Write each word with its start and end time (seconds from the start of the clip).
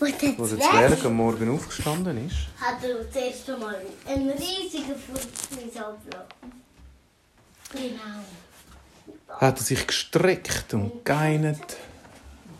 Wo 0.00 0.06
der 0.06 0.38
Wo 0.38 0.46
der 0.46 0.58
Zwerg 0.58 1.04
am 1.04 1.14
Morgen 1.16 1.50
aufgestanden 1.54 2.26
ist, 2.26 2.36
hat 2.58 2.82
er 2.82 3.10
zuerst 3.12 3.50
einmal 3.50 3.76
einen 4.06 4.30
riesigen 4.30 4.96
Fluss 4.96 5.28
abgelassen. 5.76 6.00
Genau. 7.72 9.38
hat 9.38 9.58
er 9.58 9.62
sich 9.62 9.86
gestreckt 9.86 10.72
und 10.74 11.04
geinert, 11.04 11.76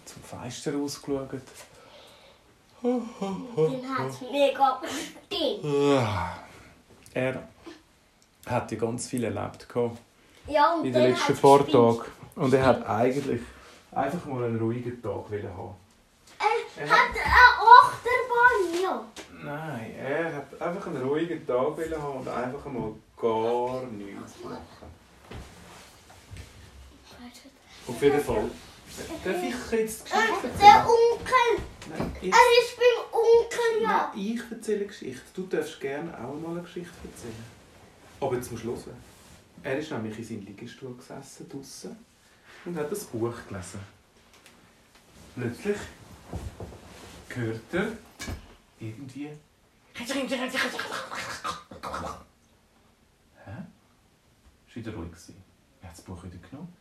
zum 0.04 0.22
Fenster 0.22 0.74
rausgeschaut. 0.74 1.30
Dann 2.82 3.98
hat 3.98 4.10
es 4.10 4.20
mega 4.30 4.80
gestimmt. 4.82 5.64
Er 7.14 7.42
hat 8.46 8.70
ja 8.70 8.78
ganz 8.78 9.08
viel 9.08 9.24
erlebt 9.24 9.66
Ja, 10.46 10.74
und 10.74 10.84
in 10.84 10.92
den 10.92 11.10
letzten 11.10 11.36
paar. 11.36 11.66
Tagen. 11.66 12.02
Und 12.36 12.54
er 12.54 12.66
hat 12.66 12.86
eigentlich 12.86 13.40
einfach 13.92 14.24
mal 14.26 14.44
einen 14.44 14.58
ruhigen 14.58 15.02
Tag 15.02 15.30
wollen 15.30 15.48
haben. 16.80 16.88
Er 16.88 16.96
hat 16.96 17.10
eine 17.10 17.24
Achterbahn, 17.80 18.82
ja. 18.82 19.04
Nein, 19.42 19.94
er 19.96 20.36
hat 20.36 20.60
einfach 20.62 20.86
einen 20.88 21.02
ruhigen 21.02 21.46
Tag 21.46 21.76
wollen 21.76 22.02
haben 22.02 22.18
und 22.18 22.28
einfach 22.28 22.64
mal 22.66 22.92
gar 23.16 23.82
nichts 23.86 24.34
machen. 24.42 25.00
Auf 27.86 28.02
jeden 28.02 28.20
Fall. 28.20 28.50
Darf 29.24 29.36
ich 29.42 29.78
jetzt 29.78 30.06
die 30.06 30.10
Geschichte 30.10 30.48
Der 30.58 30.68
erzählen? 30.68 30.86
Onkel. 30.86 31.64
Nein, 31.88 32.12
ich, 32.20 32.32
Er 32.32 32.38
ist 32.60 32.76
beim 32.76 33.20
Onkel, 33.20 33.82
ja. 33.82 34.10
nein, 34.14 34.24
ich 34.24 34.40
erzähle 34.50 34.78
eine 34.78 34.86
Geschichte. 34.86 35.22
Du 35.34 35.42
darfst 35.46 35.80
gerne 35.80 36.12
auch 36.14 36.34
mal 36.34 36.52
eine 36.52 36.62
Geschichte 36.62 36.92
erzählen. 37.04 37.44
Aber 38.20 38.34
jetzt 38.36 38.50
musst 38.52 38.64
du 38.64 38.68
hören. 38.68 38.96
Er 39.62 39.78
ist 39.78 39.90
nämlich 39.90 40.18
in 40.18 40.24
seinem 40.24 40.46
Liegestuhl 40.46 40.94
gesessen, 40.96 41.48
draussen, 41.48 41.96
und 42.64 42.76
hat 42.76 42.90
ein 42.90 42.98
Buch 43.12 43.34
gelesen. 43.48 43.80
Plötzlich 45.34 45.76
hört 47.36 47.74
er 47.74 47.92
irgendwie... 48.78 49.30
Hä? 53.44 53.50
Ist 54.68 54.76
wieder 54.76 54.94
ruhig 54.94 55.10
gewesen. 55.10 55.42
Er 55.82 55.88
hat 55.88 55.96
das 55.96 56.04
Buch 56.04 56.22
wieder 56.24 56.38
genommen. 56.38 56.72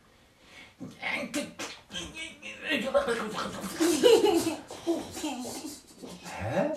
Hä? 6.22 6.70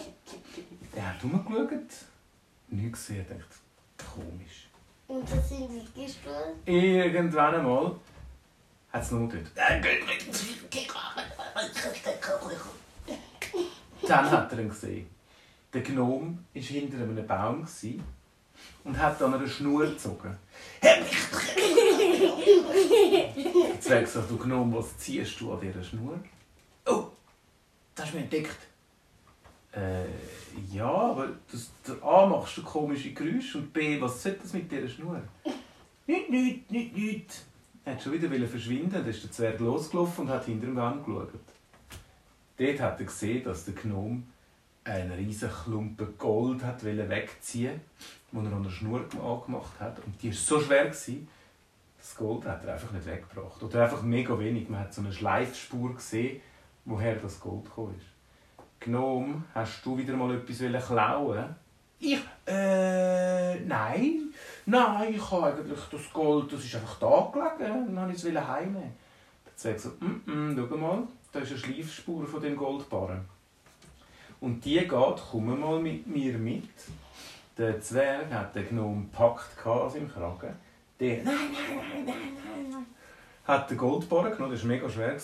Er 0.95 1.09
hat 1.09 1.23
rumgeschaut. 1.23 1.81
Nichts 2.67 3.07
gesehen. 3.07 3.25
Er 3.29 3.35
dachte, 3.35 3.55
komisch. 3.97 4.67
Und 5.07 5.29
das 5.31 5.49
sind 5.49 5.69
die 5.69 6.05
Gestuhl. 6.05 6.55
Irgendwann 6.65 7.55
einmal 7.55 7.95
hat 8.91 9.03
es 9.03 9.11
noch 9.11 9.29
dort. 9.29 9.51
Dann 14.07 14.29
hat 14.29 14.51
er 14.51 14.59
ihn 14.59 14.69
gesehen. 14.69 15.07
Der 15.73 15.81
Gnome 15.81 16.37
war 16.53 16.61
hinter 16.61 16.97
einem 16.97 17.25
Baum 17.25 17.67
und 18.83 18.97
hat 18.97 19.21
an 19.21 19.33
einer 19.33 19.47
Schnur 19.47 19.85
gezogen. 19.87 20.37
Jetzt 23.73 23.89
wäre 23.89 24.01
gesagt, 24.01 24.29
du 24.29 24.37
Gnome, 24.37 24.77
was 24.77 24.97
ziehst 24.97 25.39
du 25.41 25.53
an 25.53 25.61
dieser 25.61 25.83
Schnur? 25.83 26.19
Oh, 26.85 27.07
das 27.95 28.09
du 28.09 28.15
mich 28.15 28.23
entdeckt. 28.23 28.57
Äh, 29.71 30.05
ja, 30.71 30.85
aber 30.85 31.29
das, 31.51 31.71
der 31.87 32.03
A 32.03 32.25
machst 32.27 32.57
du 32.57 32.63
komische 32.63 33.11
Geräusche 33.13 33.57
und 33.57 33.73
B, 33.73 33.99
was 33.99 34.21
soll 34.21 34.37
das 34.41 34.53
mit 34.53 34.71
dieser 34.71 34.87
Schnur? 34.87 35.19
Nicht, 36.05 36.29
nicht, 36.29 36.69
nicht, 36.69 36.95
nicht. 36.95 37.45
Er 37.85 37.93
wollte 37.93 38.03
schon 38.03 38.31
wieder 38.31 38.47
verschwinden, 38.47 38.91
dann 38.91 39.05
ist 39.07 39.23
der 39.23 39.31
Zwerg 39.31 39.59
losgelaufen 39.59 40.25
und 40.25 40.29
hat 40.31 40.45
hinter 40.45 40.67
ihm 40.67 40.77
angeschaut. 40.77 41.31
Dort 42.57 42.79
hat 42.79 42.99
er 42.99 43.05
gesehen, 43.05 43.43
dass 43.43 43.65
der 43.65 43.73
Gnome 43.73 44.23
einen 44.83 45.11
riesen 45.11 45.49
Klumpen 45.49 46.17
Gold 46.17 46.63
hat 46.63 46.83
wegziehen 46.83 47.79
wollte, 48.31 48.45
den 48.45 48.51
er 48.51 48.57
an 48.57 48.63
der 48.63 48.69
Schnur 48.69 49.05
angemacht 49.23 49.79
hat. 49.79 49.99
Und 50.05 50.21
die 50.21 50.29
war 50.29 50.35
so 50.35 50.59
schwer, 50.59 50.85
gewesen, 50.85 51.27
das 51.97 52.15
Gold 52.15 52.45
hat 52.45 52.65
er 52.65 52.73
einfach 52.73 52.91
nicht 52.91 53.05
weggebracht. 53.05 53.63
Oder 53.63 53.83
einfach 53.83 54.01
mega 54.01 54.37
wenig. 54.37 54.69
Man 54.69 54.81
hat 54.81 54.93
so 54.93 55.01
eine 55.01 55.13
Schleifspur 55.13 55.95
gesehen, 55.95 56.41
woher 56.85 57.15
das 57.15 57.39
Gold 57.39 57.63
gekommen 57.63 57.95
ist. 57.97 58.05
Gnome, 58.81 59.43
hast 59.55 59.85
du 59.85 59.97
wieder 59.97 60.15
mal 60.15 60.35
etwas 60.35 60.85
klauen? 60.85 61.55
Ich? 61.99 62.19
Äh, 62.45 63.59
nein. 63.61 64.33
Nein, 64.65 65.13
ich 65.13 65.31
habe 65.31 65.45
eigentlich 65.45 65.79
das 65.89 66.11
Gold, 66.11 66.51
das 66.51 66.65
ist 66.65 66.75
einfach 66.75 66.99
da 66.99 67.31
gelegen. 67.31 67.95
Dann 67.95 67.95
wollte 67.95 68.29
ich 68.29 68.35
es 68.35 68.47
heimnehmen. 68.47 68.93
Der 69.45 69.55
Zwerg 69.55 69.79
so, 69.79 69.89
mm, 69.99 70.21
mm, 70.25 70.67
schau 70.69 70.77
mal, 70.77 71.03
da 71.33 71.39
ist 71.39 71.49
eine 71.49 71.59
Schleifspur 71.59 72.25
von 72.27 72.41
dem 72.41 72.55
Goldbarren. 72.55 73.25
Und 74.39 74.63
die 74.63 74.75
geht, 74.75 74.89
komm 74.89 75.59
mal 75.59 75.79
mit 75.79 76.05
mir 76.05 76.37
mit. 76.37 76.69
Der 77.57 77.81
Zwerg 77.81 78.31
hat 78.31 78.55
den 78.55 78.69
Gnome 78.69 79.05
gepackt 79.05 79.65
an 79.65 79.89
seinem 79.89 80.09
Kragen. 80.09 80.55
Der, 80.99 81.23
nein, 81.23 81.35
nein, 81.51 81.77
nein, 81.77 82.05
nein, 82.05 82.05
nein, 82.05 82.69
nein. 82.71 82.85
Hat 83.45 83.69
den 83.69 83.77
Goldbarren 83.77 84.31
genommen, 84.31 84.53
das 84.53 84.61
war 84.61 84.69
mega 84.69 84.89
schwer. 84.89 85.17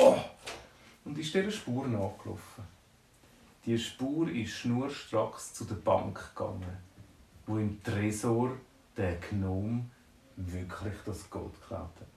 Oh! 0.00 0.16
Und 1.04 1.18
ist 1.18 1.34
dieser 1.34 1.50
Spur 1.50 1.86
nachgelaufen. 1.86 2.64
Die 3.66 3.78
Spur 3.78 4.28
ist 4.30 4.52
schnurstracks 4.52 5.54
zu 5.54 5.64
der 5.64 5.76
Bank 5.76 6.34
gegangen, 6.34 6.78
wo 7.46 7.58
im 7.58 7.82
Tresor 7.82 8.56
der 8.96 9.16
Gnome 9.16 9.84
wirklich 10.36 10.94
das 11.04 11.28
Gold 11.28 11.60
geklaut 11.60 11.90
hat. 12.00 12.08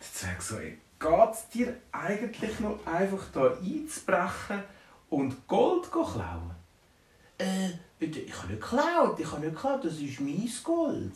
Der 0.00 0.06
Zwerg 0.12 0.42
so, 0.42 0.58
ey, 0.58 0.78
geht's 0.98 1.48
dir 1.48 1.76
eigentlich 1.92 2.60
noch 2.60 2.84
einfach 2.86 3.24
da 3.32 3.52
einzubrechen 3.52 4.62
und 5.10 5.46
Gold 5.46 5.90
go 5.90 6.04
klauen? 6.04 6.54
Äh, 7.38 7.70
ich 7.98 8.32
habe 8.36 8.52
nicht 8.52 8.62
geklaut, 8.62 9.18
ich 9.20 9.30
habe 9.30 9.40
nicht 9.40 9.54
geklaut, 9.54 9.84
das 9.84 9.94
ist 9.94 10.20
mein 10.20 10.50
Gold. 10.62 11.12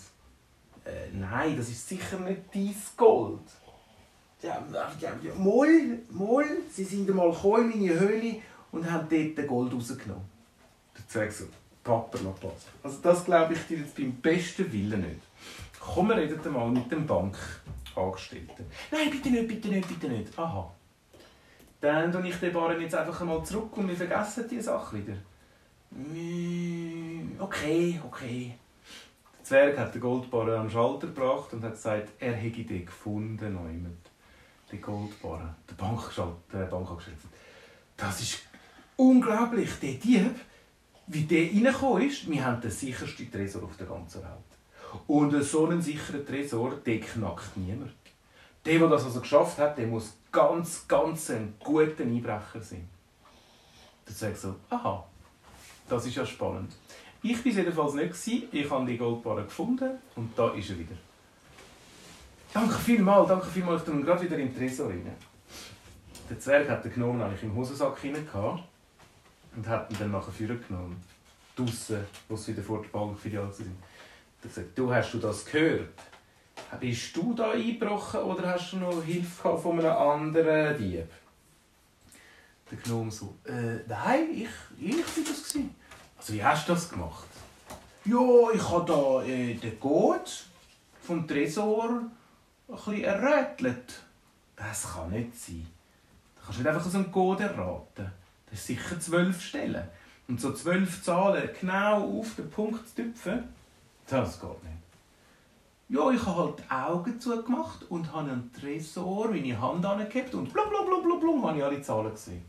Äh, 0.85 1.11
nein, 1.13 1.57
das 1.57 1.69
ist 1.69 1.89
sicher 1.89 2.19
nicht 2.19 2.43
dein 2.53 2.75
Gold. 2.97 3.41
Ja, 4.43 4.63
ja, 4.73 5.13
ja, 5.23 5.35
mal, 5.35 5.99
mal, 6.11 6.47
sie 6.73 6.85
sind 6.85 7.09
einmal 7.11 7.29
in 7.29 7.69
meine 7.69 8.01
Höhle 8.01 8.37
und 8.73 8.91
haben 8.91 9.07
dort 9.11 9.37
den 9.37 9.47
Gold 9.47 9.75
rausgenommen. 9.75 10.25
Der 10.97 11.09
Zwerg 11.09 11.33
so, 11.33 11.45
Papperlapass. 11.85 12.67
Also 12.83 12.99
das 13.03 13.25
glaube 13.25 13.55
ich 13.55 13.67
dir 13.67 13.79
jetzt 13.79 13.97
beim 13.97 14.13
besten 14.13 14.73
Willen 14.73 15.03
nicht. 15.03 15.21
Komm, 15.79 16.09
wir 16.09 16.17
reden 16.17 16.53
mal 16.53 16.71
mit 16.71 16.91
dem 16.91 17.07
Bankangestellten. 17.95 18.67
Nein, 18.91 19.11
bitte 19.11 19.31
nicht, 19.31 19.49
bitte 19.49 19.69
nicht, 19.69 19.89
bitte 19.89 20.09
nicht. 20.09 20.39
Aha. 20.39 20.71
Dann 21.81 22.13
tue 22.13 22.29
ich 22.29 22.37
den 22.37 22.53
Barren 22.53 22.81
jetzt 22.81 22.95
einfach 22.95 23.21
einmal 23.21 23.43
zurück 23.45 23.77
und 23.77 23.89
wir 23.89 23.97
vergessen 23.97 24.47
die 24.51 24.61
Sache 24.61 24.97
wieder. 24.99 25.15
Mm, 25.91 27.37
Okay, 27.41 28.01
okay. 28.07 28.55
Der 29.39 29.45
Zwerg 29.45 29.79
hat 29.79 29.95
den 29.95 30.01
Goldbarren 30.03 30.61
am 30.61 30.71
Schalter 30.71 31.07
gebracht 31.07 31.53
und 31.55 31.65
hat 31.65 31.73
gesagt, 31.73 32.11
er 32.21 32.33
hätte 32.35 32.63
den 32.65 32.85
gefunden. 32.85 33.55
Neumann. 33.55 33.97
Den 34.71 34.81
Goldbarren. 34.81 35.55
Der 35.69 35.75
Bankschalter, 35.75 36.37
der 36.53 36.67
Bankangestellte. 36.67 37.27
Das 37.97 38.21
ist 38.21 38.43
unglaublich. 38.97 39.71
Der 39.81 39.95
Dieb, 39.95 40.35
wie 41.07 41.23
der 41.23 41.49
reingekommen 41.51 42.09
ist, 42.09 42.31
wir 42.31 42.45
haben 42.45 42.61
den 42.61 42.71
sichersten 42.71 43.33
Tresor 43.33 43.65
auf 43.65 43.77
der 43.77 43.87
ganzen 43.87 44.23
Welt. 44.23 44.50
Und 45.07 45.43
so 45.43 45.67
einen 45.67 45.83
sicheren 45.83 46.27
Tresor, 46.27 46.77
den 46.77 47.01
knackt 47.01 47.57
niemand. 47.57 47.93
Der, 48.65 48.79
der 48.79 48.89
das 48.89 49.05
also 49.05 49.21
geschafft 49.21 49.59
hat, 49.59 49.79
der 49.79 49.87
muss 49.87 50.13
ganz, 50.31 50.87
ganz 50.87 51.31
ein 51.31 51.55
guter 51.63 52.03
Einbrecher 52.03 52.61
sein. 52.61 52.89
Der 54.07 54.15
sagt 54.15 54.39
so, 54.39 54.57
aha, 54.69 55.05
das 55.89 56.07
ist 56.07 56.17
ja 56.17 56.27
spannend. 56.27 56.73
Ich 57.23 57.45
war 57.45 57.53
jedenfalls 57.53 57.95
nicht. 57.95 58.09
gewesen. 58.09 58.49
Ich 58.53 58.71
habe 58.71 58.87
die 58.87 58.97
Goldbarre 58.97 59.45
gefunden 59.45 59.99
und 60.17 60.39
da 60.39 60.51
ist 60.51 60.71
er 60.71 60.79
wieder. 60.79 60.97
Danke 62.53 62.75
vielmals, 62.75 63.29
danke 63.29 63.47
vielmals. 63.47 63.83
Ich 63.83 63.89
tue 63.89 64.03
gerade 64.03 64.23
wieder 64.23 64.39
im 64.39 64.55
Tresor 64.55 64.89
rein. 64.89 65.11
Der 66.29 66.39
Zwerg 66.39 66.69
hat 66.69 66.85
den 66.85 66.93
Gnomen 66.93 67.23
eigentlich 67.23 67.43
im 67.43 67.55
Hosensack 67.55 67.99
hinein 68.01 68.27
und 69.57 69.67
hat 69.67 69.91
ihn 69.91 69.97
dann 69.99 70.11
nachher 70.13 70.33
vorgenommen. 70.33 71.03
Draussen, 71.57 72.05
wo 72.29 72.37
sie 72.37 72.53
wieder 72.53 72.63
vor 72.63 72.83
der 72.83 72.89
Bank 72.89 73.19
filial 73.19 73.53
sind. 73.53 73.67
Er 73.67 73.73
hat 73.73 73.90
gesagt, 74.49 74.79
du 74.79 74.93
hast 74.93 75.13
du 75.13 75.19
das 75.19 75.45
gehört? 75.45 75.89
Bist 76.79 77.17
du 77.17 77.35
da 77.35 77.51
eingebrochen 77.51 78.21
oder 78.21 78.49
hast 78.49 78.73
du 78.73 78.77
noch 78.79 79.03
Hilfe 79.03 79.59
von 79.59 79.81
einem 79.81 79.93
anderen 79.93 80.79
Dieb? 80.79 81.09
Der 82.71 82.79
Gnome 82.79 83.11
so, 83.11 83.35
äh, 83.45 83.81
nein, 83.89 84.29
ich, 84.33 84.49
ich 84.79 84.97
war 84.97 85.25
das. 85.27 85.49
Gewesen. 85.49 85.75
Also 86.17 86.33
wie 86.35 86.45
hast 86.45 86.69
du 86.69 86.73
das 86.73 86.89
gemacht? 86.89 87.27
Ja, 88.05 88.51
ich 88.55 88.71
habe 88.71 88.85
da 88.87 89.23
äh, 89.25 89.55
den 89.55 89.81
Code 89.81 90.31
vom 91.03 91.27
Tresor 91.27 91.91
ein 91.91 92.11
bisschen 92.69 93.05
errätelt. 93.05 94.01
Das 94.55 94.93
kann 94.93 95.11
nicht 95.11 95.35
sein. 95.39 95.67
Du 96.37 96.45
kannst 96.45 96.59
nicht 96.59 96.69
einfach 96.69 96.85
so 96.85 96.99
einen 96.99 97.11
Code 97.11 97.45
erraten. 97.45 98.13
Das 98.49 98.61
ist 98.61 98.67
sicher 98.67 99.01
zwölf 99.01 99.41
Stellen. 99.43 99.89
Und 100.29 100.41
so 100.41 100.53
zwölf 100.53 101.03
Zahlen 101.03 101.49
genau 101.61 102.19
auf 102.19 102.37
den 102.37 102.51
Punkt 102.51 102.89
zu 102.89 102.97
tüpfen, 102.97 103.45
das 104.11 104.41
geht 104.41 104.63
nicht. 104.65 104.81
Ja, 105.89 106.11
ich 106.11 106.25
habe 106.25 106.37
halt 106.37 106.59
die 106.61 106.71
Augen 106.71 107.21
zugemacht 107.21 107.85
und 107.89 108.13
habe 108.13 108.31
einen 108.31 108.53
Tresor 108.53 109.29
meine 109.29 109.61
Hand 109.61 109.85
angehabt 109.85 110.35
und 110.35 110.53
blub, 110.53 110.69
blub, 110.69 110.87
blub, 110.87 111.03
blub, 111.03 111.21
blub, 111.21 111.43
habe 111.43 111.59
ich 111.59 111.65
alle 111.65 111.83
Zahlen 111.83 112.13
gesehen. 112.13 112.45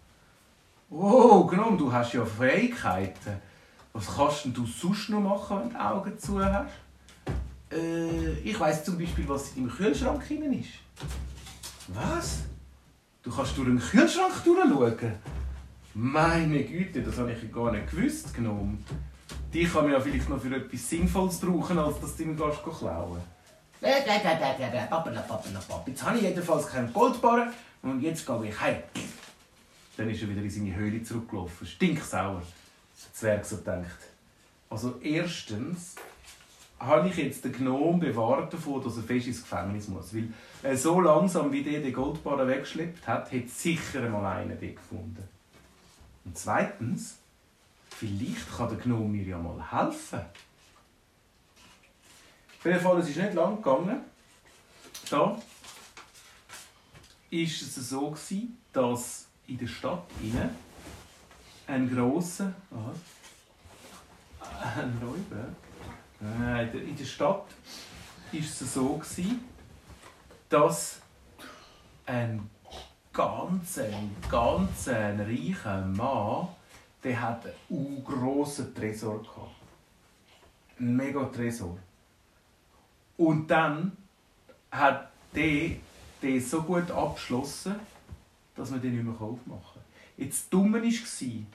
Oh, 0.90 1.46
Gnome, 1.46 1.78
du 1.78 1.92
hast 1.92 2.14
ja 2.14 2.26
Fähigkeiten. 2.26 3.42
Was 3.94 4.16
kannst 4.16 4.46
denn 4.46 4.54
du 4.54 4.66
sonst 4.66 5.10
noch 5.10 5.22
machen, 5.22 5.58
wenn 5.60 5.70
du 5.70 5.76
die 5.76 5.82
Augen 5.82 6.20
zu 6.20 6.44
hast? 6.44 6.72
Äh, 7.72 8.34
ich 8.44 8.60
weiss 8.60 8.84
zum 8.84 8.98
Beispiel, 8.98 9.28
was 9.28 9.56
deinem 9.56 9.70
Kühlschrank 9.70 10.28
drin 10.28 10.54
ist. 10.54 10.70
Was? 11.88 12.44
Du 13.24 13.32
kannst 13.32 13.58
durch 13.58 13.68
den 13.68 13.80
Kühlschrank 13.80 14.44
durchschauen? 14.44 15.14
Meine 15.94 16.64
Güte, 16.64 17.02
das 17.02 17.18
habe 17.18 17.34
ich 17.34 17.52
gar 17.52 17.72
nicht 17.72 17.90
gewusst, 17.90 18.34
Gnome. 18.34 18.78
Die 19.54 19.66
kann 19.66 19.84
man 19.84 19.92
ja 19.92 20.00
vielleicht 20.00 20.30
noch 20.30 20.40
für 20.40 20.56
etwas 20.56 20.90
Sinnvolles 20.90 21.40
brauchen, 21.40 21.78
als 21.78 22.00
dass 22.00 22.16
du 22.16 22.24
ihm 22.24 22.38
gehst 22.38 22.64
klauen 22.64 23.22
Jetzt 25.86 26.04
habe 26.04 26.18
ich 26.18 26.24
jedenfalls 26.24 26.68
keinen 26.68 26.94
Goldbarren 26.94 27.52
und 27.82 28.02
jetzt 28.02 28.26
gehe 28.26 28.46
ich 28.46 28.62
heim. 28.62 28.78
Dann 29.98 30.10
ist 30.10 30.22
er 30.22 30.30
wieder 30.30 30.42
in 30.42 30.50
seine 30.50 30.76
Höhle 30.76 31.04
zurückgelaufen. 31.04 31.68
Stinksauer. 31.68 32.42
Der 32.42 33.14
Zwerg 33.14 33.46
so 33.46 33.58
gedacht. 33.58 34.00
Also 34.70 35.00
erstens 35.02 35.96
habe 36.80 37.10
ich 37.10 37.18
jetzt 37.18 37.44
den 37.44 37.52
Gnom 37.52 38.00
bewahrt 38.00 38.54
davon, 38.54 38.84
dass 38.84 38.98
er 38.98 39.04
fest 39.04 39.28
ins 39.28 39.42
Gefängnis 39.42 39.88
muss. 39.88 40.14
Weil 40.16 40.30
äh, 40.64 40.76
so 40.76 41.00
langsam, 41.02 41.52
wie 41.52 41.64
der 41.64 41.82
den 41.82 41.94
Goldbarren 41.94 42.48
weggeschleppt 42.48 43.08
hat, 43.08 43.32
hat 43.32 43.50
sicher 43.50 44.04
einmal 44.04 44.26
einen 44.26 44.60
den 44.60 44.76
gefunden. 44.76 45.28
Und 46.24 46.38
zweitens, 46.38 47.18
vielleicht 48.02 48.52
kann 48.58 48.68
der 48.68 48.80
Gnome 48.80 49.10
mir 49.10 49.24
ja 49.24 49.38
mal 49.38 49.62
helfen. 49.72 50.22
Auf 52.58 52.66
jeden 52.66 52.80
Fall, 52.80 53.00
es 53.00 53.10
ist 53.10 53.18
nicht 53.18 53.36
lang 53.36 53.58
gegangen. 53.58 54.02
Da 55.08 55.18
war 55.20 55.40
es 57.32 57.76
so, 57.76 58.18
dass 58.74 59.28
in 59.46 59.58
der 59.60 59.68
Stadt 59.68 60.04
innen 60.20 60.50
ein 61.68 61.96
grosser. 61.96 62.54
Was? 62.72 62.98
Ein 64.78 65.00
Räuber? 65.00 65.50
In 66.74 66.96
der 66.96 67.06
Stadt 67.06 67.46
war 68.32 68.40
es 68.40 68.60
so, 68.60 69.00
dass 70.50 71.02
ein 72.08 72.50
ganz, 73.14 73.78
ein 73.78 74.16
ganz 74.28 74.88
reicher 74.88 75.86
Mann 75.86 76.48
der 77.04 77.22
hat 77.22 77.46
einen 77.70 78.04
grossen 78.04 78.74
Tresor 78.76 79.22
gehabt. 79.22 79.56
Einen 80.80 80.96
mega 80.96 81.26
Tresor. 81.26 81.78
Und 83.18 83.48
dann 83.48 83.92
hat 84.72 85.12
der, 85.36 85.72
der 86.22 86.42
so 86.42 86.62
gut 86.62 86.90
abgeschlossen, 86.92 87.76
dass 88.56 88.70
man 88.70 88.82
den 88.82 88.96
nicht 88.96 89.04
mehr 89.04 89.14
aufmachen 89.14 89.40
kann. 89.48 89.84
Jetzt 90.18 90.44
das 90.44 90.50
Dumme 90.50 90.82
war, 90.82 91.46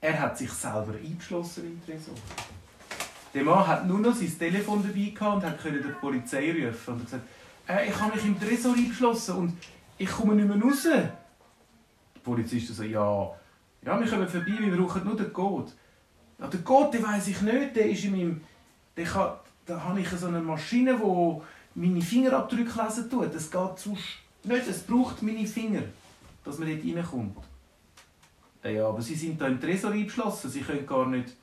er 0.00 0.20
hat 0.20 0.38
sich 0.38 0.50
selber 0.50 0.94
eingeschlossen 0.94 1.66
im 1.66 1.84
Tresor. 1.84 2.14
Der 3.34 3.44
Mann 3.44 3.66
hat 3.66 3.86
nur 3.86 3.98
noch 3.98 4.14
sein 4.14 4.38
Telefon 4.38 4.82
dabei 4.82 5.10
gehabt 5.10 5.44
und 5.44 5.62
konnte 5.62 5.82
die 5.82 6.00
Polizei 6.00 6.50
rufen 6.52 6.94
und 6.94 7.04
gesagt, 7.04 7.24
äh, 7.68 7.88
ich 7.88 8.00
habe 8.00 8.14
mich 8.14 8.24
im 8.24 8.40
Tresor 8.40 8.74
eingeschlossen 8.74 9.36
und 9.36 9.58
ich 9.98 10.08
komme 10.08 10.34
nicht 10.34 10.48
mehr 10.48 10.60
raus. 10.60 10.84
Der 10.84 11.12
Polizist 12.22 12.74
so, 12.74 12.82
ja, 12.82 13.37
ja, 13.84 14.00
wir 14.00 14.08
kommen 14.08 14.28
vorbei, 14.28 14.56
wir 14.58 14.76
brauchen 14.76 15.04
nur 15.04 15.16
den 15.16 15.32
Code. 15.32 15.70
Ja, 16.38 16.46
den 16.46 16.64
Code, 16.64 16.96
den 16.96 17.06
weiss 17.06 17.28
ich 17.28 17.40
nicht, 17.42 17.76
der 17.76 17.90
ist 17.90 18.04
in 18.04 18.12
meinem... 18.12 18.40
Der 18.96 19.04
kann, 19.04 19.32
da 19.66 19.82
habe 19.82 20.00
ich 20.00 20.08
so 20.08 20.26
eine 20.26 20.40
Maschine, 20.40 20.96
die 20.96 21.40
meine 21.74 22.00
Fingerabdrücke 22.02 22.82
lesen 22.82 23.08
tut. 23.08 23.34
Das 23.34 23.50
geht 23.50 23.78
sonst 23.78 24.04
nicht, 24.44 24.68
es 24.68 24.82
braucht 24.82 25.22
meine 25.22 25.46
Finger, 25.46 25.82
dass 26.44 26.58
man 26.58 26.68
dort 26.68 26.96
reinkommt. 26.96 27.36
Ja, 28.64 28.88
aber 28.88 29.00
sie 29.00 29.14
sind 29.14 29.40
da 29.40 29.46
im 29.46 29.60
Tresor 29.60 29.92
eingeschlossen, 29.92 30.50
sie 30.50 30.60
können 30.60 30.86
gar 30.86 31.06
nicht... 31.06 31.34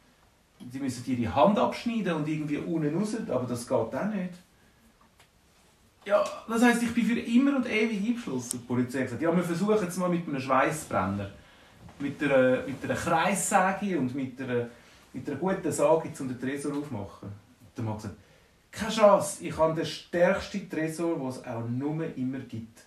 Sie 0.71 0.79
müssen 0.79 1.03
ihre 1.05 1.35
Hand 1.35 1.59
abschneiden 1.59 2.13
und 2.13 2.27
irgendwie 2.27 2.57
unten 2.57 2.97
raus, 2.97 3.15
aber 3.27 3.45
das 3.45 3.67
geht 3.67 3.77
auch 3.77 4.05
nicht. 4.13 4.33
Ja, 6.05 6.23
das 6.47 6.63
heisst, 6.63 6.83
ich 6.83 6.93
bin 6.93 7.05
für 7.05 7.19
immer 7.19 7.57
und 7.57 7.67
ewig 7.67 8.07
eingeschlossen. 8.07 8.59
Die 8.61 8.65
Polizei 8.65 8.99
hat 8.99 9.05
gesagt, 9.05 9.21
ja, 9.21 9.35
wir 9.35 9.43
versuchen 9.43 9.87
es 9.87 9.97
mal 9.97 10.09
mit 10.09 10.27
einem 10.27 10.39
Schweißbrenner 10.39 11.31
mit 11.99 12.21
einer, 12.23 12.63
mit 12.65 12.83
einer 12.83 12.95
Kreissäge 12.95 13.99
und 13.99 14.13
mit 14.15 14.39
einer, 14.41 14.67
mit 15.13 15.27
einer 15.29 15.37
guten 15.37 15.71
Sage 15.71 16.11
um 16.19 16.27
den 16.27 16.39
Tresor 16.39 16.77
aufmachen. 16.77 17.29
Und 17.29 17.77
der 17.77 17.83
Mann 17.83 17.95
gesagt, 17.95 18.15
keine 18.71 18.91
Chance, 18.91 19.45
ich 19.45 19.57
habe 19.57 19.73
den 19.73 19.85
stärksten 19.85 20.69
Tresor, 20.69 21.17
den 21.17 21.27
es 21.27 21.45
auch 21.45 21.67
nur 21.67 22.15
immer 22.17 22.39
gibt. 22.39 22.83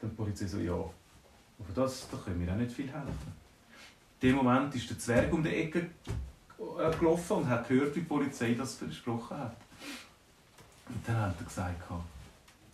Dann 0.00 0.10
die 0.10 0.16
Polizei 0.16 0.46
so, 0.46 0.58
ja, 0.58 0.72
aber 0.72 1.72
das, 1.74 2.08
da 2.10 2.16
können 2.16 2.44
wir 2.44 2.52
auch 2.52 2.56
nicht 2.56 2.72
viel 2.72 2.86
helfen. 2.90 3.40
In 4.20 4.28
dem 4.28 4.36
Moment 4.36 4.74
ist 4.74 4.88
der 4.88 4.98
Zwerg 4.98 5.32
um 5.32 5.42
die 5.42 5.54
Ecke 5.54 5.90
äh, 6.58 6.98
gelaufen 6.98 7.38
und 7.38 7.48
hat 7.48 7.68
gehört, 7.68 7.94
wie 7.94 8.00
die 8.00 8.06
Polizei 8.06 8.54
das 8.54 8.74
versprochen 8.74 9.36
hat. 9.36 9.56
Und 10.88 11.06
dann 11.06 11.20
hat 11.20 11.34
er 11.38 11.44
gesagt, 11.44 11.82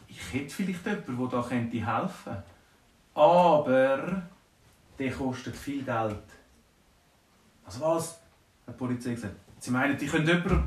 ich 0.08 0.32
hätte 0.32 0.54
vielleicht 0.54 0.86
jemanden, 0.86 1.18
der 1.18 1.28
da 1.28 1.48
helfen 1.48 1.72
könnte. 1.82 2.44
Aber 3.14 4.22
der 4.98 5.12
kostet 5.12 5.56
viel 5.56 5.82
Geld. 5.82 6.22
Also 7.64 7.80
was? 7.80 8.18
Hat 8.66 8.74
die 8.74 8.78
Polizei 8.78 9.14
gesagt. 9.14 9.34
Sie 9.58 9.70
meinen, 9.70 9.96
die 9.96 10.06
können 10.06 10.26
jemanden 10.26 10.64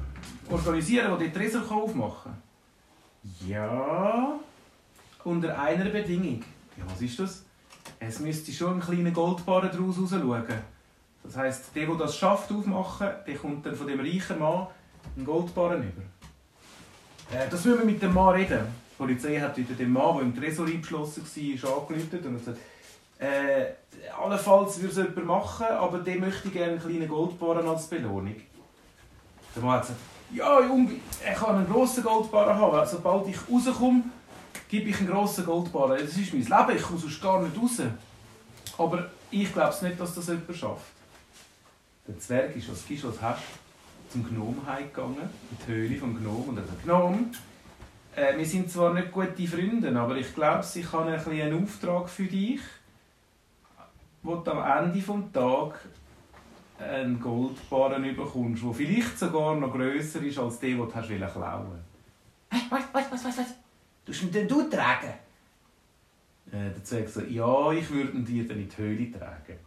organisieren, 0.49 1.09
der 1.09 1.17
den 1.17 1.33
Tresor 1.33 1.69
aufmachen 1.71 2.31
kann? 2.31 3.47
Ja, 3.47 4.39
unter 5.23 5.59
einer 5.59 5.89
Bedingung. 5.89 6.43
Ja, 6.77 6.83
was 6.87 7.01
ist 7.01 7.19
das? 7.19 7.45
Es 7.99 8.19
müsste 8.19 8.51
schon 8.51 8.75
ein 8.75 8.79
kleiner 8.79 9.11
Goldbarren 9.11 9.71
daraus 9.71 9.95
schauen. 9.95 10.43
Das 11.23 11.35
heisst, 11.35 11.75
der, 11.75 11.85
der 11.85 11.95
das 11.95 12.17
schafft, 12.17 12.51
aufmachen, 12.51 13.09
der 13.27 13.35
kommt 13.35 13.65
dann 13.65 13.75
von 13.75 13.87
dem 13.87 13.99
reichen 13.99 14.39
Mann 14.39 14.67
einen 15.15 15.25
Goldbarren 15.25 15.83
über. 15.83 16.01
Äh, 17.37 17.49
das 17.49 17.65
müssen 17.65 17.79
wir 17.79 17.85
mit 17.85 18.01
dem 18.01 18.13
Mann 18.13 18.35
reden. 18.35 18.65
Die 18.91 18.97
Polizei 18.97 19.39
hat 19.39 19.57
wieder 19.57 19.73
den 19.73 19.91
Mann, 19.91 20.15
der 20.15 20.23
im 20.23 20.35
Tresor 20.35 20.67
eingeschlossen 20.67 21.23
war, 21.23 21.77
angerufen 21.77 22.25
und 22.25 22.37
gesagt, 22.37 22.57
äh, 23.19 23.73
allenfalls 24.17 24.81
würde 24.81 24.91
es 24.91 24.97
jemand 24.97 25.25
machen, 25.25 25.67
aber 25.67 25.99
der 25.99 26.17
möchte 26.17 26.49
gerne 26.49 26.73
einen 26.73 26.81
kleinen 26.81 27.07
Goldbarren 27.07 27.67
als 27.67 27.87
Belohnung. 27.87 28.35
Der 29.55 29.63
Mann 29.63 29.73
hat 29.73 29.81
gesagt, 29.81 29.99
ja, 30.31 30.61
Junge, 30.61 30.91
ich 30.93 31.37
kann 31.37 31.57
einen 31.57 31.69
grossen 31.69 32.03
Goldbarren 32.03 32.55
haben. 32.55 32.87
Sobald 32.87 33.27
ich 33.27 33.37
rauskomme, 33.49 34.03
gebe 34.69 34.89
ich 34.89 34.99
einen 34.99 35.09
grossen 35.09 35.45
Goldbarren. 35.45 35.99
Das 35.99 36.15
ist 36.15 36.33
mein 36.33 36.43
Leben, 36.43 36.77
ich 36.77 36.83
komme 36.83 36.99
sonst 36.99 37.21
gar 37.21 37.41
nicht 37.41 37.57
raus. 37.57 37.81
Aber 38.77 39.09
ich 39.31 39.51
glaube 39.51 39.75
nicht, 39.85 39.99
dass 39.99 40.15
das 40.15 40.27
jemand 40.27 40.55
schafft. 40.55 40.93
Der 42.07 42.17
Zwerg 42.19 42.55
ist, 42.55 42.71
was 42.71 42.87
gibst 42.87 43.05
was 43.05 43.21
hast 43.21 43.43
zum 44.11 44.27
Gnom 44.27 44.55
gegangen, 44.65 45.29
in 45.51 45.57
die 45.67 45.71
Höhle 45.71 45.95
vom 45.97 46.17
Gnom. 46.17 46.49
Und 46.49 46.55
sagt, 46.55 46.83
Gnom, 46.83 47.31
äh, 48.15 48.37
wir 48.37 48.45
sind 48.45 48.71
zwar 48.71 48.93
nicht 48.93 49.11
gute 49.11 49.47
Freunde, 49.47 49.99
aber 49.99 50.15
ich 50.15 50.33
glaube, 50.33 50.65
ich 50.73 50.91
habe 50.91 51.11
ein 51.11 51.41
einen 51.41 51.63
Auftrag 51.63 52.09
für 52.09 52.23
dich 52.23 52.61
wo 54.23 54.35
du 54.35 54.51
am 54.51 54.85
Ende 54.85 54.99
des 54.99 55.31
Tages 55.33 55.79
einen 56.77 57.19
Goldbarren 57.19 58.15
bekommst, 58.15 58.63
der 58.63 58.73
vielleicht 58.73 59.19
sogar 59.19 59.55
noch 59.55 59.71
grösser 59.73 60.21
ist 60.21 60.37
als 60.37 60.59
der, 60.59 60.69
den 60.69 60.77
du 60.77 60.93
hast 60.93 61.07
klauen 61.07 61.79
Was, 62.49 62.83
was, 62.93 63.11
was, 63.11 63.25
was, 63.25 63.37
was? 63.37 63.47
Du 64.05 64.11
ihn 64.11 64.31
denn 64.31 64.47
du 64.47 64.69
tragen? 64.69 65.13
Äh, 66.51 66.71
der 66.71 66.83
Zwerg 66.83 67.09
so, 67.09 67.21
ja, 67.21 67.71
ich 67.73 67.89
würde 67.91 68.13
ihn 68.13 68.25
dir 68.25 68.47
dann 68.47 68.57
in 68.57 68.69
die 68.69 68.77
Höhle 68.77 69.11
tragen. 69.11 69.59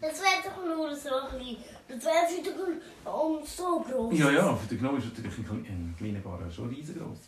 Das 0.00 0.20
wäre 0.20 0.42
doch 0.44 0.64
nur 0.64 0.96
so 0.96 1.10
ein 1.10 1.38
bisschen. 1.38 1.58
Das 1.86 2.04
wäre 2.04 2.26
für 2.28 2.42
den 2.42 2.80
Gnome 3.04 3.40
so 3.44 3.80
groß. 3.80 4.18
Ja, 4.18 4.30
ja, 4.30 4.56
für 4.56 4.68
den 4.68 4.78
Gnome 4.78 4.98
ist 4.98 5.06
natürlich 5.06 5.38
ein, 5.38 5.66
ein 5.66 5.94
kleiner 5.98 6.20
Barren 6.20 6.50
schon 6.50 6.68
riesengroß. 6.70 7.18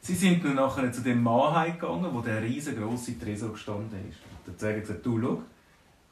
Sie 0.00 0.14
sind 0.14 0.44
dann 0.44 0.54
nachher 0.54 0.92
zu 0.92 1.02
dem 1.02 1.22
Mann 1.22 1.72
gegangen, 1.72 2.08
wo 2.12 2.20
der 2.20 2.42
riesengroße 2.42 3.18
Tresor 3.18 3.52
gestanden 3.52 4.08
ist. 4.10 4.18
Der 4.46 4.56
Zwerg 4.56 4.76
hat 4.76 4.82
gesagt, 4.82 5.06
du, 5.06 5.20
schau, 5.20 5.42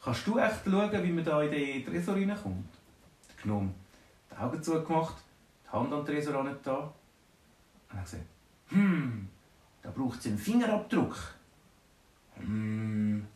Kannst 0.07 0.25
du 0.25 0.39
echt 0.39 0.61
schauen, 0.65 1.03
wie 1.03 1.11
man 1.11 1.25
da 1.25 1.43
in 1.43 1.51
den 1.51 1.85
Tresor 1.85 2.15
reinkommt? 2.15 2.69
Der 3.29 3.43
Gnome 3.43 3.75
die 4.31 4.37
Augen 4.37 4.63
zugemacht, 4.63 5.17
die 5.65 5.69
Hand 5.73 5.93
an 5.93 6.05
den 6.05 6.15
Tresor 6.15 6.33
da. 6.63 6.93
Und 7.91 7.99
hat 7.99 8.05
gesagt, 8.05 8.23
hm, 8.69 9.27
da 9.83 9.91
braucht 9.91 10.21
es 10.21 10.27
einen 10.27 10.39
Fingerabdruck. 10.39 11.17
Hm, 12.37 13.27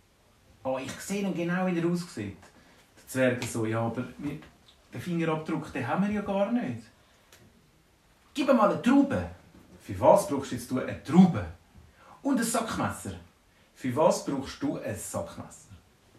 oh, 0.62 0.79
ich 0.79 0.93
sehe 0.93 1.23
ihn 1.23 1.35
genau, 1.35 1.67
wie 1.67 1.77
er 1.77 1.91
aussieht. 1.91 2.37
Der 2.97 3.09
Zwerg 3.09 3.43
so, 3.43 3.67
ja, 3.67 3.81
aber 3.81 4.05
den 4.21 5.00
Fingerabdruck 5.00 5.73
den 5.73 5.89
haben 5.89 6.07
wir 6.07 6.12
ja 6.12 6.23
gar 6.23 6.53
nicht. 6.53 6.85
Gib 8.33 8.47
mir 8.47 8.55
mal 8.55 8.71
eine 8.71 8.81
Traube. 8.81 9.29
Für 9.81 9.99
was 9.99 10.29
brauchst 10.29 10.53
du 10.53 10.55
jetzt 10.55 10.71
eine 10.71 11.03
Traube? 11.03 11.45
Und 12.23 12.39
ein 12.39 12.45
Sackmesser. 12.45 13.15
Für 13.75 13.97
was 13.97 14.25
brauchst 14.25 14.62
du 14.62 14.79
ein 14.79 14.95
Sackmesser? 14.95 15.70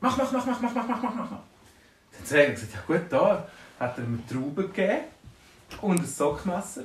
Mach, 0.02 0.18
mach, 0.18 0.32
mach, 0.32 0.46
mach, 0.46 0.62
mach, 0.62 0.74
mach, 0.74 0.88
mach, 0.88 1.04
mach, 1.04 1.16
mach. 1.16 1.30
Dann 1.30 2.24
hat 2.24 2.32
er 2.32 2.52
gesagt, 2.52 2.74
ja 2.74 2.82
gut, 2.88 3.06
da 3.10 3.48
hat 3.80 3.98
er 4.00 4.04
mir 4.04 4.26
Trauben 4.28 4.56
gegeben 4.56 5.04
und 5.82 6.00
ein 6.00 6.06
Sockmesser. 6.06 6.84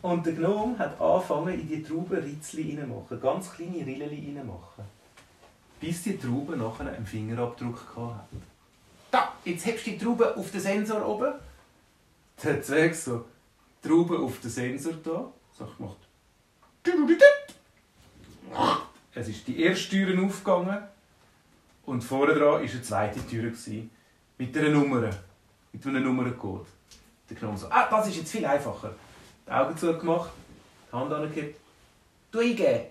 Und 0.00 0.24
der 0.24 0.32
Gnome 0.32 0.78
hat 0.78 0.98
angefangen, 0.98 1.60
in 1.60 1.68
die 1.68 1.82
Trauben 1.82 2.16
Ritzli 2.16 2.78
reinmachen, 2.78 3.20
ganz 3.20 3.52
kleine 3.52 3.84
Rillen 3.84 4.08
reinmachen. 4.08 4.84
Bis 5.80 6.02
die 6.02 6.16
Trauben 6.16 6.58
nachher 6.58 6.90
einen 6.90 7.04
Fingerabdruck 7.04 7.94
hatten. 7.94 8.42
da, 9.10 9.32
jetzt 9.44 9.66
hebst 9.66 9.86
du 9.86 9.90
die 9.90 9.98
Traube 9.98 10.34
auf 10.34 10.50
den 10.50 10.60
Sensor 10.60 11.06
oben. 11.06 11.34
Der 12.42 12.62
Zwerg 12.62 12.94
so, 12.94 13.26
Traube 13.82 14.18
auf 14.18 14.40
den 14.40 14.50
Sensor 14.50 14.94
da. 15.04 15.30
So, 15.58 15.64
ich 15.64 15.76
gemacht. 15.76 15.96
Es 19.14 19.28
ist 19.28 19.46
die 19.46 19.62
erste 19.62 19.90
Tür 19.90 20.24
aufgegangen 20.24 20.95
und 21.86 22.00
vorne 22.00 22.34
dran 22.34 22.62
war 22.62 22.72
eine 22.72 22.82
zweite 22.82 23.26
Tür 23.28 23.52
mit 24.38 24.56
einer 24.56 24.68
Nummer, 24.68 25.10
mit 25.72 25.86
einem 25.86 26.02
Nummerncode. 26.02 26.66
Der 27.30 27.36
Gnome 27.36 27.56
so, 27.56 27.68
ah, 27.70 27.88
das 27.90 28.08
ist 28.08 28.16
jetzt 28.16 28.32
viel 28.32 28.46
einfacher. 28.46 28.90
Die 29.46 29.52
Augen 29.52 29.76
zugemacht, 29.76 30.30
die 30.92 30.96
Hand 30.96 31.12
angehebt. 31.12 31.56
Du 32.32 32.40
eingeben. 32.40 32.90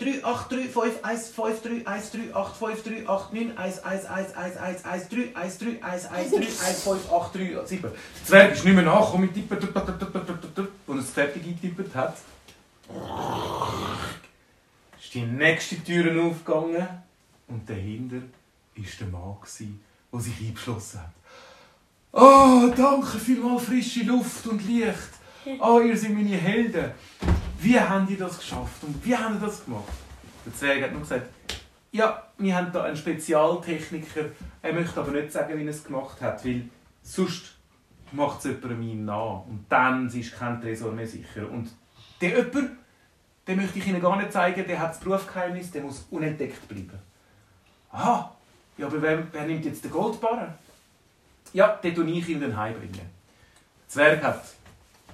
38353138383131313131313131313131313131313131313131313131313131313131313131313131313131313131313131313131313131313131313131313131313131313131313131313131313131313131313131313131313131313131313131313131313131313131313131313131313131313131313131313131313131313131313131313131313131313131313131313131313131313131313131313131313131313131313131313131313131313131313131313131313131313131313131313131313131313131313131313131313131313131313131313131313131313131313131313131313131313131313131313131313131313131313131313131313131313131313131313131313131313131313131313131313131313131313131313131313131313131313131313131313131313131313ist 15.06 15.10
die 15.16 15.22
nächste 15.22 15.76
Tür 15.76 16.24
aufgegangen 16.24 16.88
und 17.50 17.70
dahinter 17.70 18.45
war 18.76 18.86
der 19.00 19.08
Mann, 19.08 19.38
der 20.12 20.20
sich 20.20 20.48
eingeschlossen 20.48 21.02
hat. 21.02 21.12
Oh, 22.12 22.72
danke 22.76 23.20
vielmals 23.20 23.66
frische 23.66 24.04
Luft 24.04 24.48
und 24.48 24.66
Licht. 24.66 25.12
Oh, 25.60 25.80
ihr 25.80 25.98
seid 25.98 26.14
meine 26.14 26.38
Helden. 26.38 26.92
Wie 27.60 27.80
habt 27.80 28.10
ihr 28.10 28.18
das 28.18 28.38
geschafft 28.38 28.84
und 28.84 29.06
wie 29.06 29.16
habt 29.16 29.36
ihr 29.36 29.48
das 29.48 29.66
gemacht? 29.66 29.84
Der 30.46 30.54
Zwerg 30.54 30.84
hat 30.84 30.92
nur 30.92 31.02
gesagt, 31.02 31.28
ja, 31.92 32.24
wir 32.38 32.56
haben 32.56 32.72
da 32.72 32.84
einen 32.84 32.98
Spezialtechniker. 32.98 34.26
Er 34.62 34.74
möchte 34.74 35.00
aber 35.00 35.12
nicht 35.12 35.32
sagen, 35.32 35.58
wie 35.58 35.64
er 35.64 35.70
es 35.70 35.84
gemacht 35.84 36.22
hat, 36.22 36.44
weil 36.46 36.70
sonst 37.02 37.56
macht 38.12 38.40
es 38.40 38.46
jemandem 38.46 38.82
ihm 38.82 39.06
nach. 39.06 39.46
Und 39.48 39.66
dann 39.70 40.08
ist 40.08 40.38
kein 40.38 40.62
Tresor 40.62 40.92
mehr 40.92 41.08
sicher. 41.08 41.50
Und 41.50 41.70
der 42.22 42.30
jemand, 42.30 42.72
den 43.48 43.58
möchte 43.58 43.80
ich 43.80 43.88
Ihnen 43.88 44.02
gar 44.02 44.18
nicht 44.18 44.32
zeigen, 44.32 44.66
der 44.68 44.80
hat 44.80 44.92
das 44.92 45.00
Berufsgeheimnis, 45.00 45.72
der 45.72 45.84
muss 45.84 46.08
unentdeckt 46.12 46.68
bleiben. 46.68 47.00
Aha, 47.92 48.35
ja, 48.78 48.88
aber 48.88 49.02
wer, 49.02 49.32
wer 49.32 49.48
nimmt 49.48 49.66
jetzt 49.66 49.84
den 49.84 49.92
Goldbarren? 49.92 50.54
Ja, 51.54 51.76
den 51.78 51.96
tue 51.96 52.10
ich 52.10 52.28
ihm 52.28 52.42
dann 52.42 52.56
heimbringen. 52.56 52.96
Der 52.96 53.88
Zwerg 53.88 54.24
hat 54.24 54.44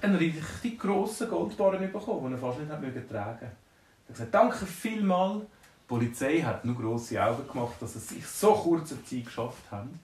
einen 0.00 0.16
richtig 0.16 0.78
grossen 0.78 1.28
Goldbarren 1.28 1.92
bekommen, 1.92 2.24
den 2.24 2.32
er 2.32 2.38
fast 2.38 2.58
nicht 2.58 2.70
hat 2.70 2.80
tragen 3.08 3.38
Er 3.40 3.46
hat 3.46 4.08
gesagt, 4.08 4.34
danke 4.34 4.66
vielmals. 4.66 5.42
Die 5.42 5.98
Polizei 5.98 6.40
hat 6.40 6.64
nur 6.64 6.74
grosse 6.74 7.22
Augen 7.22 7.46
gemacht, 7.46 7.74
dass 7.80 7.94
es 7.94 8.08
sich 8.08 8.26
so 8.26 8.54
kurzer 8.54 9.04
Zeit 9.04 9.26
geschafft 9.26 9.70
haben. 9.70 10.00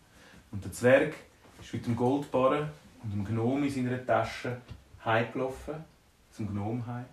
Und 0.52 0.64
der 0.64 0.72
Zwerg 0.72 1.14
ist 1.60 1.72
mit 1.72 1.86
dem 1.86 1.96
Goldbarren 1.96 2.68
und 3.02 3.12
dem 3.12 3.24
Gnom 3.24 3.64
in 3.64 3.70
seiner 3.70 4.04
Tasche 4.04 4.58
heimgelaufen, 5.04 5.74
zum 6.30 6.48
Gnom 6.48 6.86
heim, 6.86 7.06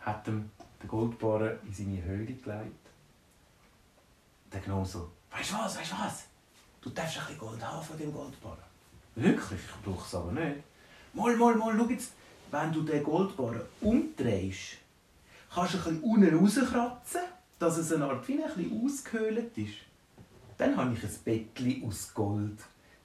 hat 0.00 0.28
ihm 0.28 0.50
den 0.82 0.88
Goldbarren 0.88 1.58
in 1.66 1.72
seine 1.72 2.02
Höhle 2.04 2.34
gelegt. 2.34 2.86
Der 4.52 4.60
Gnom 4.60 4.84
so, 4.84 5.10
weißt 5.36 5.52
du 5.52 5.54
was, 5.56 5.78
weißt 5.78 5.92
du 5.92 5.96
was? 5.96 6.24
Du 6.80 6.90
darfst 6.90 7.18
ein 7.18 7.24
bisschen 7.26 7.38
Gold 7.38 7.64
haben 7.64 7.84
von 7.84 7.98
dem 7.98 8.12
Goldbarren. 8.12 8.58
Wirklich? 9.14 9.60
Ich 9.60 9.84
brauche 9.84 10.06
es 10.06 10.14
aber 10.14 10.32
nicht. 10.32 10.62
Mal, 11.12 11.36
mal, 11.36 11.54
mal, 11.54 11.74
schau 11.76 11.88
jetzt. 11.88 12.12
Wenn 12.50 12.72
du 12.72 12.82
den 12.82 13.02
Goldbarren 13.02 13.62
umdrehst, 13.80 14.78
kannst 15.52 15.74
du 15.74 15.78
ein 15.78 15.84
bisschen 15.84 16.02
unten 16.02 16.38
rauskratzen, 16.38 17.22
dass 17.58 17.76
es 17.76 17.92
eine 17.92 18.04
Art 18.04 18.26
wie 18.28 18.42
ein 18.42 18.54
bisschen 18.54 18.84
ausgehöhlt 18.84 19.58
ist. 19.58 19.74
Dann 20.56 20.76
habe 20.76 20.94
ich 20.94 21.02
ein 21.02 21.18
Bettchen 21.24 21.84
aus 21.86 22.14
Gold. 22.14 22.58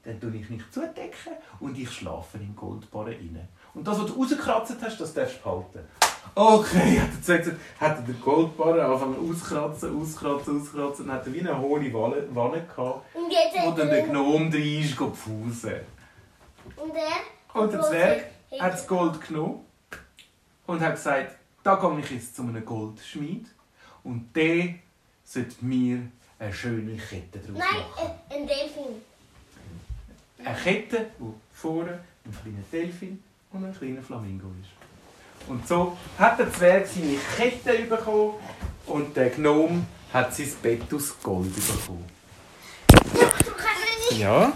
Dann 0.04 0.20
tue 0.20 0.36
ich 0.36 0.50
mich 0.50 0.64
zudecken 0.72 1.34
und 1.60 1.78
ich 1.78 1.92
schlafe 1.92 2.38
im 2.38 2.56
Goldbarren 2.56 3.14
rein. 3.14 3.48
Und 3.74 3.88
das, 3.88 4.00
was 4.00 4.08
du 4.08 4.14
rausgekratzt 4.14 4.76
hast, 4.82 5.00
das 5.00 5.14
darfst 5.14 5.38
du 5.38 5.44
behalten. 5.44 5.88
Okay, 6.34 7.00
hat 7.02 7.10
er 7.28 7.38
gesagt, 7.40 7.60
hat 7.80 7.98
er 7.98 8.02
den 8.04 8.22
Goldbarren 8.22 8.80
angefangen 8.80 9.30
auskratzen, 9.30 10.00
auskratzen, 10.02 10.62
auskratzen, 10.62 11.08
dann 11.08 11.16
hat 11.18 11.28
er 11.28 11.34
wie 11.34 11.40
eine 11.42 11.58
hohe 11.60 11.94
Wanne, 11.94 12.24
Wanne 12.34 12.64
gehabt, 12.64 13.06
wo 13.14 13.72
dann 13.72 13.88
er- 13.90 13.96
der 13.96 14.04
Gnom 14.08 14.50
drin 14.50 14.82
ist, 14.82 14.96
gepfusen. 14.98 15.74
Und 16.78 16.94
er? 16.96 17.62
Und 17.62 17.74
der 17.74 17.82
Zwerg 17.82 18.26
Hat 18.60 18.74
das 18.74 18.88
Gold 18.88 19.20
genommen 19.28 19.66
und 20.68 20.80
hat 20.82 20.96
gesagt, 20.96 21.36
da 21.64 21.76
gehe 21.76 22.00
ich 22.00 22.12
jetzt 22.12 22.36
zu 22.36 22.42
einem 22.44 22.64
Goldschmied 22.66 23.46
und 24.04 24.30
der 24.36 24.76
sollte 25.24 25.56
mir 25.66 26.00
eine 26.40 26.54
schöne 26.54 26.96
Kette 26.98 27.40
Nein, 27.48 27.58
machen. 27.58 28.12
äh, 28.30 28.36
ein 28.36 28.48
Delfin. 28.48 29.02
Eine 30.44 30.56
Kette, 30.58 31.12
wo 31.20 31.34
vorne 31.54 32.00
ein 32.26 32.32
kleiner 32.42 32.64
Delfin 32.72 33.22
und 33.52 33.66
ein 33.66 33.74
kleiner 33.78 34.02
Flamingo 34.02 34.48
ist. 34.62 34.70
Und 35.48 35.68
so 35.68 35.98
hat 36.18 36.40
der 36.40 36.52
Zwerg 36.54 36.88
seine 36.88 37.18
Kette 37.36 37.84
bekommen 37.84 38.34
und 38.86 39.16
der 39.16 39.30
Gnom 39.30 39.86
hat 40.14 40.34
sein 40.34 40.52
Bett 40.62 40.94
aus 40.94 41.16
Gold 41.22 41.54
bekommen. 41.56 42.06
Ja? 44.18 44.54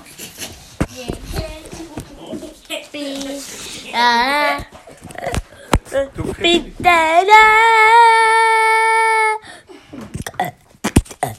Bitte, 6.40 6.74
nein. 6.82 7.28